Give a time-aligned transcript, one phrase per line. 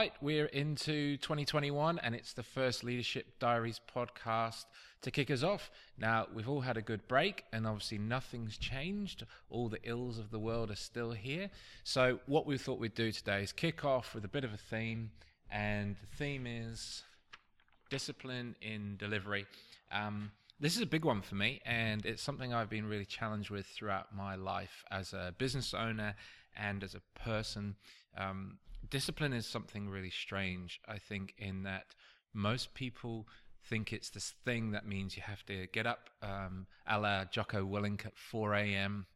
[0.00, 4.64] right, we're into 2021 and it's the first Leadership Diaries podcast
[5.02, 5.70] to kick us off.
[5.98, 9.26] Now, we've all had a good break and obviously nothing's changed.
[9.50, 11.50] All the ills of the world are still here.
[11.84, 14.56] So, what we thought we'd do today is kick off with a bit of a
[14.56, 15.10] theme,
[15.50, 17.02] and the theme is
[17.90, 19.44] discipline in delivery.
[19.92, 23.50] Um, this is a big one for me, and it's something I've been really challenged
[23.50, 26.14] with throughout my life as a business owner
[26.56, 27.76] and as a person.
[28.16, 28.56] Um,
[28.90, 31.94] discipline is something really strange, I think, in that
[32.34, 33.26] most people
[33.68, 37.64] think it's this thing that means you have to get up um, a la Jocko
[37.64, 39.06] Willink at 4 a.m.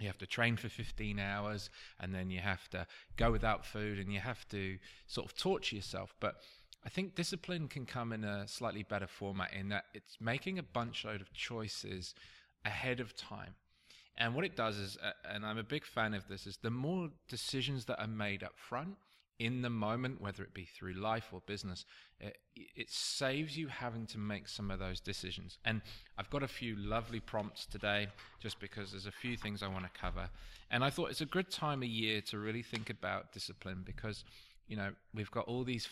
[0.00, 2.86] You have to train for 15 hours and then you have to
[3.16, 6.14] go without food and you have to sort of torture yourself.
[6.18, 6.36] But
[6.84, 10.62] I think discipline can come in a slightly better format in that it's making a
[10.62, 12.14] bunch load of choices
[12.64, 13.54] ahead of time.
[14.16, 14.98] And what it does is,
[15.28, 18.58] and I'm a big fan of this, is the more decisions that are made up
[18.58, 18.96] front
[19.42, 21.84] in the moment, whether it be through life or business,
[22.20, 25.58] it, it, saves you having to make some of those decisions.
[25.64, 25.82] And
[26.16, 28.06] I've got a few lovely prompts today
[28.38, 30.30] just because there's a few things I want to cover.
[30.70, 34.22] And I thought it's a good time of year to really think about discipline because,
[34.68, 35.88] you know, we've got all these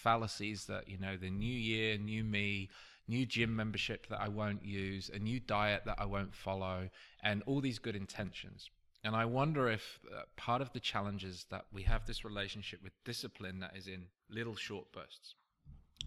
[0.00, 2.70] fallacies that, you know, the new year, new me,
[3.08, 6.88] new gym membership that I won't use, a new diet that I won't follow,
[7.20, 8.70] and all these good intentions.
[9.04, 12.82] And I wonder if uh, part of the challenge is that we have this relationship
[12.82, 15.34] with discipline that is in little short bursts.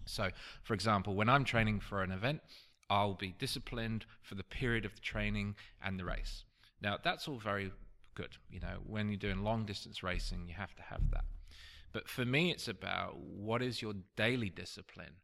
[0.06, 0.30] So,
[0.62, 2.40] for example, when I'm training for an event,
[2.88, 6.44] I'll be disciplined for the period of the training and the race.
[6.80, 7.72] Now, that's all very
[8.14, 8.36] good.
[8.50, 11.24] You know, when you're doing long distance racing, you have to have that.
[11.92, 15.16] But for me, it's about what is your daily discipline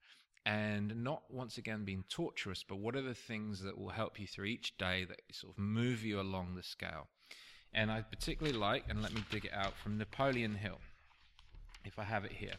[0.44, 4.26] and not once again being torturous, but what are the things that will help you
[4.26, 7.08] through each day that sort of move you along the scale.
[7.74, 10.78] And I particularly like, and let me dig it out from Napoleon Hill,
[11.84, 12.56] if I have it here.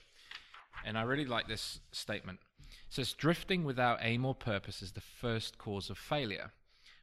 [0.86, 2.40] And I really like this statement.
[2.60, 6.52] It says, Drifting without aim or purpose is the first cause of failure.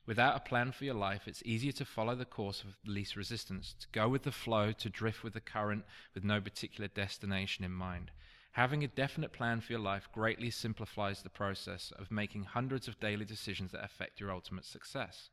[0.06, 3.76] Without a plan for your life, it's easier to follow the course of least resistance,
[3.78, 5.84] to go with the flow, to drift with the current
[6.14, 8.10] with no particular destination in mind.
[8.52, 12.98] Having a definite plan for your life greatly simplifies the process of making hundreds of
[12.98, 15.30] daily decisions that affect your ultimate success.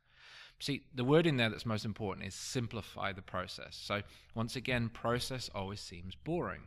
[0.60, 3.76] See, the word in there that's most important is simplify the process.
[3.80, 4.02] So,
[4.34, 6.62] once again, process always seems boring.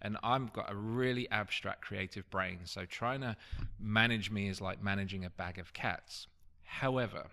[0.00, 3.36] And I've got a really abstract creative brain, so trying to
[3.78, 6.28] manage me is like managing a bag of cats.
[6.64, 7.26] However,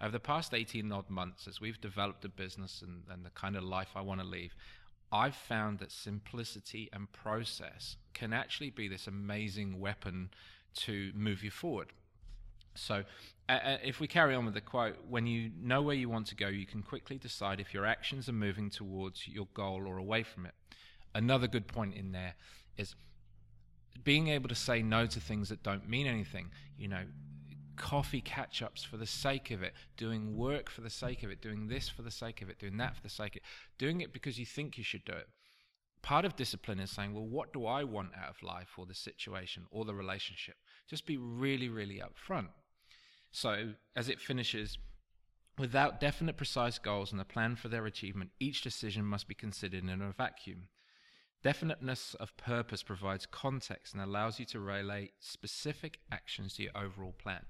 [0.00, 3.56] over the past 18 odd months, as we've developed a business and, and the kind
[3.56, 4.54] of life I want to leave,
[5.10, 10.30] I've found that simplicity and process can actually be this amazing weapon
[10.74, 11.92] to move you forward.
[12.74, 13.04] So,
[13.48, 16.34] uh, if we carry on with the quote, when you know where you want to
[16.34, 20.22] go, you can quickly decide if your actions are moving towards your goal or away
[20.22, 20.54] from it.
[21.14, 22.34] Another good point in there
[22.76, 22.94] is
[24.04, 26.50] being able to say no to things that don't mean anything.
[26.76, 27.04] You know,
[27.76, 31.40] coffee catch ups for the sake of it, doing work for the sake of it,
[31.40, 33.42] doing this for the sake of it, doing that for the sake of it,
[33.78, 35.28] doing it because you think you should do it.
[36.02, 38.94] Part of discipline is saying, well, what do I want out of life or the
[38.94, 40.56] situation or the relationship?
[40.88, 42.48] Just be really, really upfront.
[43.30, 44.78] So, as it finishes,
[45.58, 49.84] without definite, precise goals and a plan for their achievement, each decision must be considered
[49.84, 50.68] in a vacuum.
[51.42, 57.12] Definiteness of purpose provides context and allows you to relate specific actions to your overall
[57.12, 57.44] plan.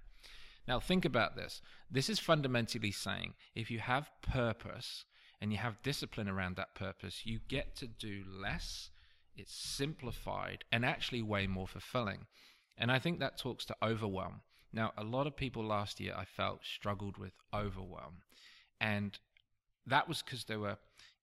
[0.66, 1.62] Now, think about this.
[1.90, 5.06] This is fundamentally saying if you have purpose
[5.40, 8.90] and you have discipline around that purpose, you get to do less,
[9.34, 12.26] it's simplified, and actually way more fulfilling.
[12.76, 14.42] And I think that talks to overwhelm.
[14.78, 18.18] Now, a lot of people last year I felt struggled with overwhelm.
[18.80, 19.18] And
[19.88, 20.76] that was because they were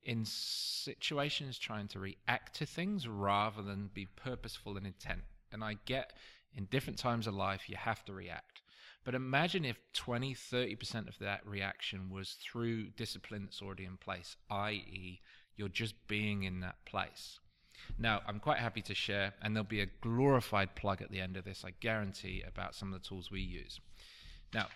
[0.03, 5.21] in situations trying to react to things rather than be purposeful and intent.
[5.53, 6.11] And I get
[6.53, 8.61] in different times of life, you have to react.
[9.05, 14.35] But imagine if 20, 30% of that reaction was through discipline that's already in place,
[14.49, 15.21] i.e.,
[15.55, 17.39] you're just being in that place.
[17.97, 21.37] Now, I'm quite happy to share, and there'll be a glorified plug at the end
[21.37, 23.79] of this, I guarantee, about some of the tools we use.
[24.53, 24.67] Now,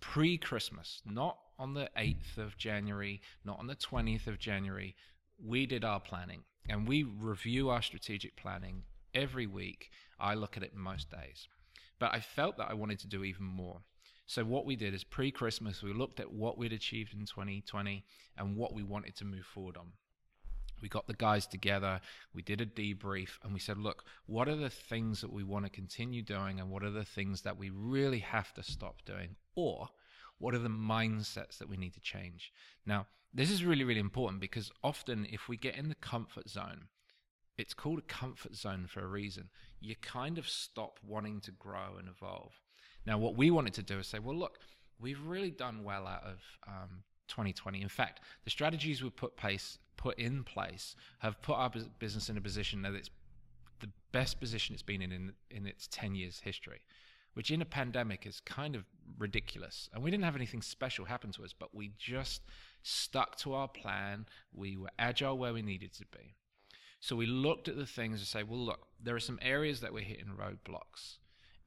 [0.00, 4.96] pre Christmas, not on the 8th of January, not on the 20th of January,
[5.42, 8.82] we did our planning and we review our strategic planning
[9.14, 9.90] every week.
[10.18, 11.48] I look at it most days.
[11.98, 13.80] But I felt that I wanted to do even more.
[14.26, 18.04] So what we did is pre-Christmas, we looked at what we'd achieved in 2020
[18.38, 19.92] and what we wanted to move forward on.
[20.80, 22.00] We got the guys together,
[22.34, 25.64] we did a debrief, and we said, look, what are the things that we want
[25.64, 29.36] to continue doing, and what are the things that we really have to stop doing?
[29.54, 29.88] Or
[30.38, 32.52] what are the mindsets that we need to change?
[32.86, 36.88] Now, this is really, really important because often if we get in the comfort zone,
[37.56, 39.50] it's called a comfort zone for a reason.
[39.80, 42.52] You kind of stop wanting to grow and evolve.
[43.06, 44.58] Now, what we wanted to do is say, well, look,
[44.98, 47.80] we've really done well out of um, 2020.
[47.80, 52.36] In fact, the strategies we put place put in place have put our business in
[52.36, 53.10] a position that it's
[53.80, 56.80] the best position it's been in, in in its 10 years history
[57.34, 58.84] which in a pandemic is kind of
[59.18, 59.88] ridiculous.
[59.92, 62.42] And we didn't have anything special happen to us, but we just
[62.82, 64.26] stuck to our plan.
[64.52, 66.34] We were agile where we needed to be.
[67.00, 69.92] So we looked at the things and say, well, look, there are some areas that
[69.92, 71.18] we're hitting roadblocks.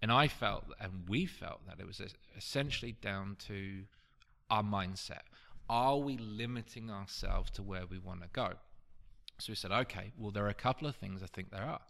[0.01, 2.01] And I felt, and we felt that it was
[2.37, 3.83] essentially down to
[4.49, 5.23] our mindset.
[5.69, 8.53] Are we limiting ourselves to where we want to go?
[9.39, 11.81] So we said, okay, well, there are a couple of things I think there are.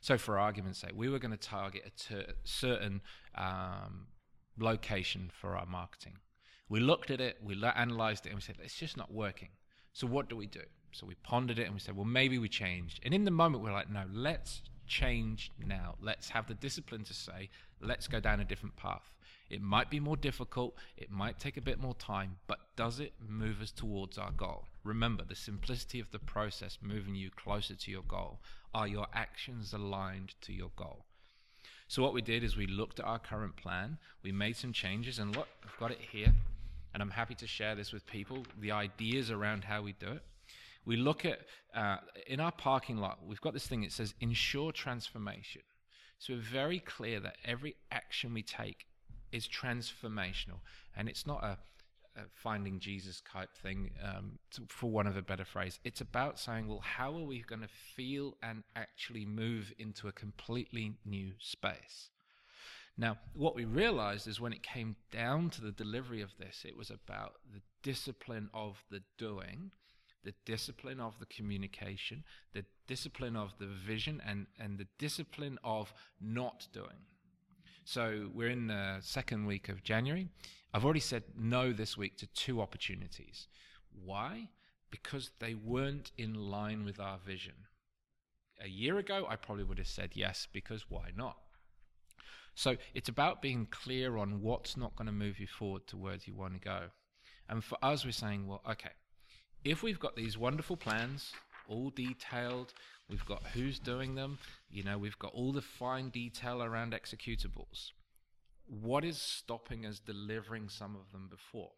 [0.00, 3.00] So, for argument's sake, we were going to target a ter- certain
[3.36, 4.08] um,
[4.58, 6.18] location for our marketing.
[6.68, 9.48] We looked at it, we analyzed it, and we said, it's just not working.
[9.94, 10.60] So, what do we do?
[10.92, 13.00] So, we pondered it and we said, well, maybe we changed.
[13.02, 15.94] And in the moment, we we're like, no, let's change now.
[16.02, 17.48] Let's have the discipline to say,
[17.80, 19.13] let's go down a different path.
[19.50, 23.12] It might be more difficult, it might take a bit more time, but does it
[23.20, 24.64] move us towards our goal?
[24.82, 28.40] Remember, the simplicity of the process moving you closer to your goal.
[28.74, 31.04] Are your actions aligned to your goal?
[31.88, 35.18] So, what we did is we looked at our current plan, we made some changes,
[35.18, 36.34] and look, I've got it here,
[36.92, 40.22] and I'm happy to share this with people the ideas around how we do it.
[40.86, 41.40] We look at,
[41.74, 45.62] uh, in our parking lot, we've got this thing, it says ensure transformation.
[46.18, 48.86] So, we're very clear that every action we take
[49.34, 50.60] is transformational,
[50.96, 51.58] and it's not a,
[52.16, 55.80] a finding Jesus type thing, um, to, for one of a better phrase.
[55.82, 60.12] It's about saying, well, how are we going to feel and actually move into a
[60.12, 62.10] completely new space?
[62.96, 66.76] Now, what we realized is when it came down to the delivery of this, it
[66.76, 69.72] was about the discipline of the doing,
[70.22, 72.22] the discipline of the communication,
[72.52, 77.02] the discipline of the vision, and, and the discipline of not doing.
[77.84, 80.28] So we're in the second week of January.
[80.72, 83.46] I've already said no this week to two opportunities.
[83.92, 84.48] Why?
[84.90, 87.54] Because they weren't in line with our vision.
[88.62, 91.36] A year ago, I probably would have said yes, because why not?
[92.54, 96.16] So it's about being clear on what's not going to move you forward to where
[96.24, 96.84] you want to go.
[97.50, 98.92] And for us, we're saying, well, okay,
[99.62, 101.32] if we've got these wonderful plans,
[101.68, 102.72] all detailed,
[103.08, 104.38] We've got who's doing them.
[104.70, 107.90] You know, we've got all the fine detail around executables.
[108.66, 111.72] What is stopping us delivering some of them before?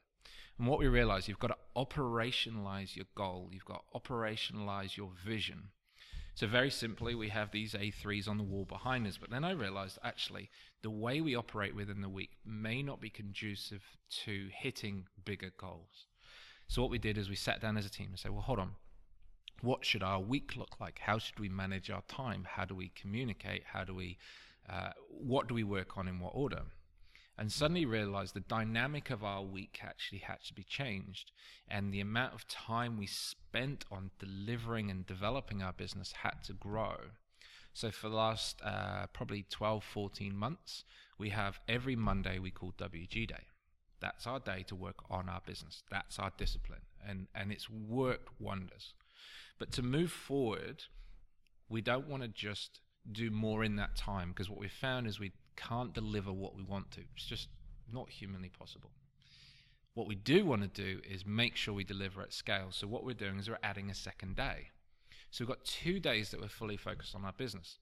[0.58, 3.48] And what we realize, you've got to operationalize your goal.
[3.52, 5.70] You've got to operationalize your vision.
[6.34, 9.18] So very simply, we have these A3s on the wall behind us.
[9.18, 10.48] But then I realized actually
[10.82, 13.82] the way we operate within the week may not be conducive
[14.24, 16.06] to hitting bigger goals.
[16.68, 18.58] So what we did is we sat down as a team and said, well, hold
[18.58, 18.72] on
[19.62, 20.98] what should our week look like?
[21.00, 22.46] How should we manage our time?
[22.48, 23.64] How do we communicate?
[23.72, 24.18] How do we,
[24.68, 26.62] uh, what do we work on in what order?
[27.38, 31.32] And suddenly realized the dynamic of our week actually had to be changed.
[31.68, 36.54] And the amount of time we spent on delivering and developing our business had to
[36.54, 36.96] grow.
[37.74, 40.84] So for the last uh, probably 12, 14 months,
[41.18, 43.44] we have every Monday we call WG Day.
[44.00, 45.82] That's our day to work on our business.
[45.90, 46.82] That's our discipline.
[47.06, 48.94] And, and it's worked wonders.
[49.58, 50.84] But to move forward,
[51.68, 52.80] we don't want to just
[53.10, 56.62] do more in that time because what we've found is we can't deliver what we
[56.62, 57.00] want to.
[57.14, 57.48] It's just
[57.92, 58.90] not humanly possible.
[59.94, 62.68] What we do want to do is make sure we deliver at scale.
[62.70, 64.68] So what we're doing is we're adding a second day.
[65.30, 67.78] So we've got two days that we're fully focused on our business.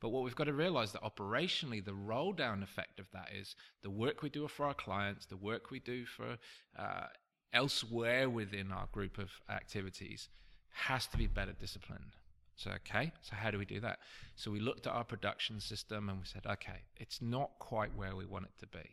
[0.00, 3.56] But what we've got to realize that operationally, the roll down effect of that is
[3.82, 6.36] the work we do for our clients, the work we do for
[6.78, 7.06] uh,
[7.52, 10.28] elsewhere within our group of activities
[10.76, 12.16] has to be better disciplined.
[12.56, 13.98] So, okay, so how do we do that?
[14.34, 18.16] So, we looked at our production system and we said, okay, it's not quite where
[18.16, 18.88] we want it to be.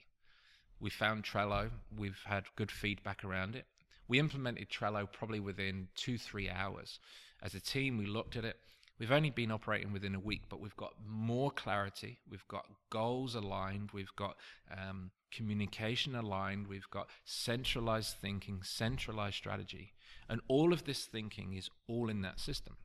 [0.81, 3.65] We found Trello, we've had good feedback around it.
[4.09, 6.99] We implemented Trello probably within two, three hours.
[7.41, 8.57] As a team, we looked at it.
[9.03, 12.19] We've only been operating within a week, but we've got more clarity.
[12.29, 13.89] We've got goals aligned.
[13.91, 14.37] We've got
[14.71, 16.67] um, communication aligned.
[16.67, 19.91] We've got centralized thinking, centralized strategy.
[20.29, 22.77] And all of this thinking is all in that system.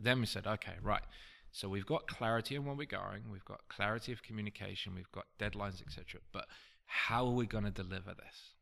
[0.00, 1.02] Then we said, okay, right.
[1.50, 3.24] So we've got clarity on where we're going.
[3.28, 4.94] We've got clarity of communication.
[4.94, 6.20] We've got deadlines, etc.
[6.32, 6.46] But
[6.86, 8.52] how are we going to deliver this?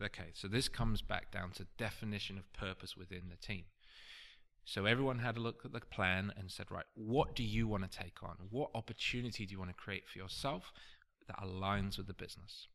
[0.00, 3.64] Okay, so this comes back down to definition of purpose within the team.
[4.68, 7.90] So everyone had a look at the plan and said, right, what do you want
[7.90, 8.36] to take on?
[8.50, 10.72] What opportunity do you want to create for yourself
[11.26, 12.68] that aligns with the business?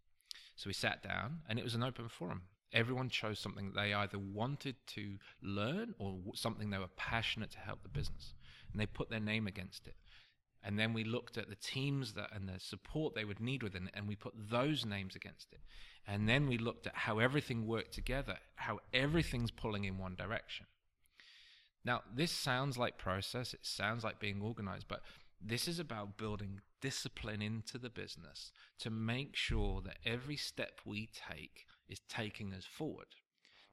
[0.55, 3.93] So we sat down and it was an open forum everyone chose something that they
[3.93, 8.33] either wanted to learn or something they were passionate to help the business.
[8.71, 9.95] and they put their name against it.
[10.63, 13.87] And then we looked at the teams that and the support they would need within
[13.87, 15.59] it, and we put those names against it.
[16.07, 20.65] And then we looked at how everything worked together, how everything's pulling in one direction.
[21.85, 25.01] Now, this sounds like process, it sounds like being organized, but
[25.41, 31.09] this is about building discipline into the business to make sure that every step we
[31.29, 33.07] take is taking us forward.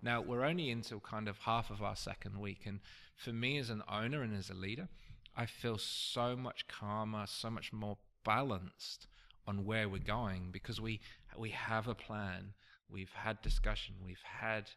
[0.03, 2.81] Now, we're only into kind of half of our second week, and
[3.17, 4.89] for me as an owner and as a leader,
[5.37, 9.07] I feel so much calmer, so much more balanced
[9.47, 11.01] on where we're going because we
[11.37, 12.55] we have a plan.
[12.89, 13.97] We've had discussion.
[14.05, 14.71] We've had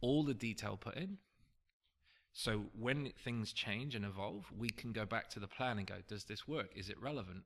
[0.00, 1.18] all the detail put in.
[2.38, 5.94] So when things change and evolve, we can go back to the plan and go,
[6.06, 6.68] does this work?
[6.76, 7.44] Is it relevant?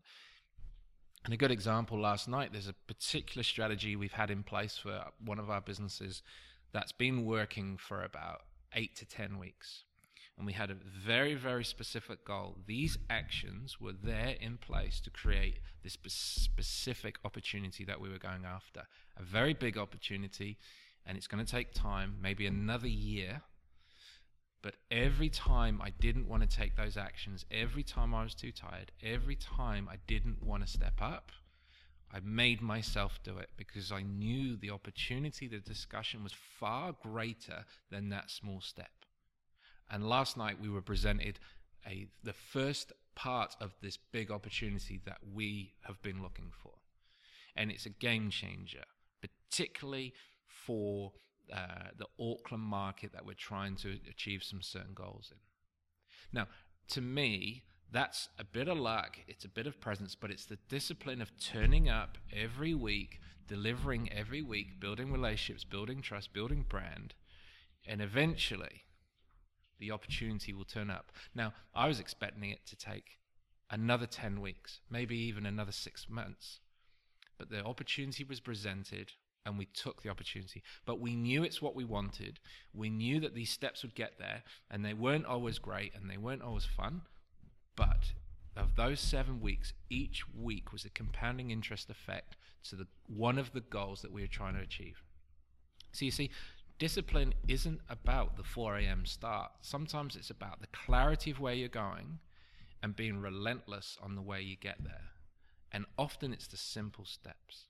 [1.25, 5.05] And a good example last night, there's a particular strategy we've had in place for
[5.25, 6.23] one of our businesses
[6.73, 8.41] that's been working for about
[8.75, 9.85] eight to 10 weeks.
[10.37, 12.57] And we had a very, very specific goal.
[12.67, 18.45] These actions were there in place to create this specific opportunity that we were going
[18.45, 18.83] after.
[19.17, 20.59] A very big opportunity,
[21.07, 23.43] and it's going to take time, maybe another year.
[24.63, 28.53] But every time I didn't want to take those actions, every time I was too
[28.53, 31.33] tired, every time I didn't want to step up,
[32.13, 37.65] I made myself do it because I knew the opportunity, the discussion was far greater
[37.91, 38.91] than that small step.
[39.91, 41.39] And last night we were presented
[41.87, 46.73] a the first part of this big opportunity that we have been looking for,
[47.57, 48.85] and it's a game changer,
[49.21, 50.13] particularly
[50.47, 51.13] for
[51.53, 55.39] uh, the Auckland market that we're trying to achieve some certain goals in.
[56.33, 56.47] Now,
[56.89, 60.59] to me, that's a bit of luck, it's a bit of presence, but it's the
[60.69, 67.15] discipline of turning up every week, delivering every week, building relationships, building trust, building brand,
[67.87, 68.85] and eventually
[69.79, 71.11] the opportunity will turn up.
[71.35, 73.19] Now, I was expecting it to take
[73.71, 76.61] another 10 weeks, maybe even another six months.
[77.39, 79.13] But the opportunity was presented
[79.47, 80.63] and we took the opportunity.
[80.85, 82.39] But we knew it's what we wanted.
[82.75, 86.19] We knew that these steps would get there and they weren't always great and they
[86.19, 87.03] weren't always fun.
[87.77, 88.13] But
[88.57, 93.53] of those seven weeks, each week was a compounding interest effect to the one of
[93.53, 95.03] the goals that we were trying to achieve.
[95.93, 96.31] So you see,
[96.79, 99.07] discipline isn't about the 4 a.m.
[99.07, 99.53] start.
[99.61, 102.19] Sometimes it's about the clarity of where you're going
[102.83, 105.11] and being relentless on the way you get there.
[105.73, 107.67] And often it's the simple steps.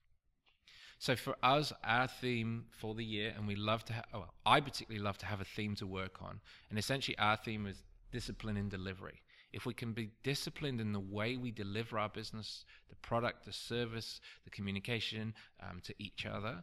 [1.01, 4.35] So for us, our theme for the year, and we love to have, oh, well,
[4.45, 6.41] I particularly love to have a theme to work on.
[6.69, 9.23] And essentially, our theme is discipline in delivery.
[9.51, 13.53] If we can be disciplined in the way we deliver our business, the product, the
[13.53, 16.63] service, the communication um, to each other,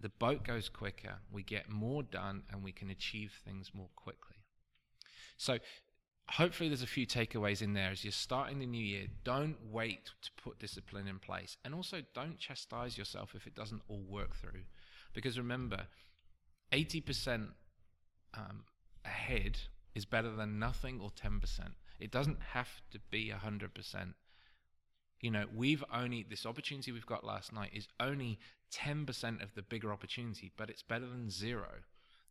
[0.00, 4.42] the boat goes quicker, we get more done, and we can achieve things more quickly.
[5.36, 5.58] So,
[6.30, 9.06] hopefully, there's a few takeaways in there as you're starting the new year.
[9.24, 13.82] Don't wait to put discipline in place, and also don't chastise yourself if it doesn't
[13.88, 14.62] all work through.
[15.14, 15.86] Because remember,
[16.72, 17.48] 80%
[18.34, 18.64] um,
[19.04, 19.58] ahead
[19.94, 21.40] is better than nothing or 10%.
[21.98, 24.14] It doesn't have to be 100%.
[25.20, 28.38] You know, we've only, this opportunity we've got last night is only
[28.72, 31.68] 10% of the bigger opportunity, but it's better than zero.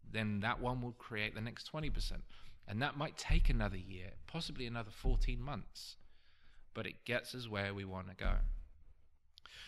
[0.10, 1.92] Then that one will create the next 20%.
[2.68, 5.96] And that might take another year, possibly another 14 months,
[6.74, 8.34] but it gets us where we want to go.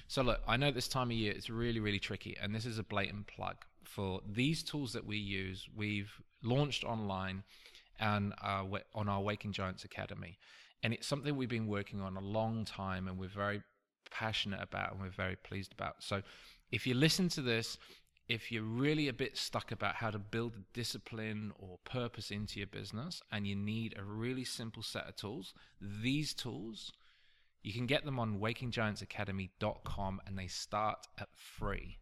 [0.08, 2.78] So, look, I know this time of year it's really, really tricky, and this is
[2.78, 5.68] a blatant plug for these tools that we use.
[5.76, 6.12] We've
[6.44, 7.44] launched online
[8.00, 8.64] and uh,
[8.94, 10.38] on our Waking Giants Academy.
[10.84, 13.62] And it's something we've been working on a long time and we're very
[14.10, 15.96] passionate about and we're very pleased about.
[16.00, 16.22] So
[16.72, 17.78] if you listen to this,
[18.30, 22.68] if you're really a bit stuck about how to build discipline or purpose into your
[22.68, 26.92] business and you need a really simple set of tools, these tools,
[27.64, 31.98] you can get them on wakinggiantsacademy.com and they start at free.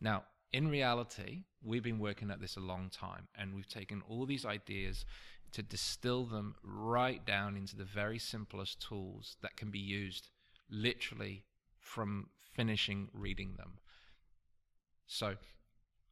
[0.00, 0.22] Now,
[0.52, 4.46] in reality, we've been working at this a long time and we've taken all these
[4.46, 5.04] ideas
[5.50, 10.28] to distill them right down into the very simplest tools that can be used
[10.70, 11.42] literally
[11.80, 13.78] from finishing reading them.
[15.06, 15.36] So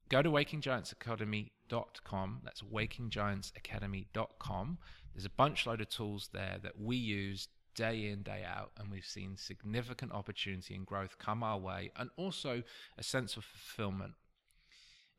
[0.09, 2.41] go to wakinggiantsacademy.com.
[2.45, 4.79] That's wakinggiantsacademy.com.
[5.15, 8.89] There's a bunch load of tools there that we use day in, day out, and
[8.91, 12.63] we've seen significant opportunity and growth come our way, and also
[12.99, 14.15] a sense of fulfillment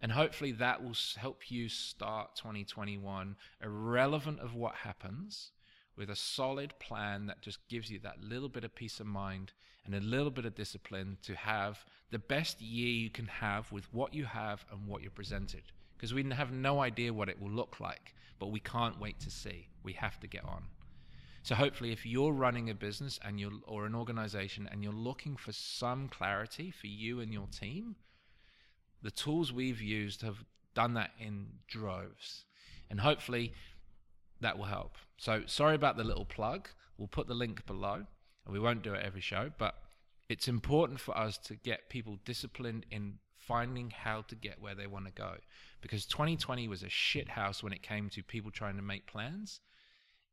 [0.03, 5.51] and hopefully that will help you start 2021 irrelevant of what happens
[5.95, 9.53] with a solid plan that just gives you that little bit of peace of mind
[9.85, 13.91] and a little bit of discipline to have the best year you can have with
[13.93, 15.63] what you have and what you're presented.
[15.95, 19.31] because we have no idea what it will look like, but we can't wait to
[19.31, 19.69] see.
[19.83, 20.65] We have to get on.
[21.43, 25.37] So hopefully, if you're running a business and you're or an organization and you're looking
[25.37, 27.95] for some clarity for you and your team,
[29.01, 32.45] the tools we've used have done that in droves,
[32.89, 33.53] and hopefully
[34.41, 34.95] that will help.
[35.17, 36.69] So sorry about the little plug.
[36.97, 38.05] We'll put the link below,
[38.45, 39.75] and we won't do it every show, but
[40.29, 44.87] it's important for us to get people disciplined in finding how to get where they
[44.87, 45.35] want to go
[45.81, 49.59] because 2020 was a shit house when it came to people trying to make plans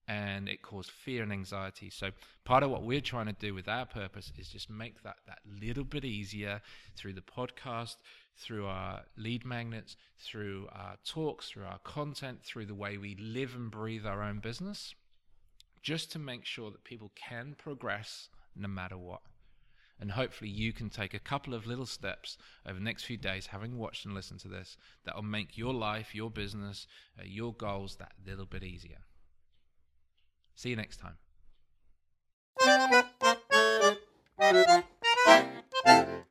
[0.09, 1.91] and it caused fear and anxiety.
[1.91, 2.11] So
[2.45, 5.41] part of what we're trying to do with our purpose is just make that that
[5.61, 6.61] little bit easier
[6.97, 7.97] through the podcast,
[8.37, 13.55] through our lead magnets, through our talks, through our content, through the way we live
[13.55, 14.95] and breathe our own business,
[15.83, 19.21] just to make sure that people can progress no matter what.
[20.01, 23.49] And hopefully, you can take a couple of little steps over the next few days,
[23.49, 26.87] having watched and listened to this, that will make your life, your business,
[27.19, 29.01] uh, your goals that little bit easier.
[30.55, 31.17] See you next time.